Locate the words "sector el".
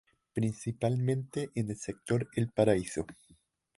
1.77-2.49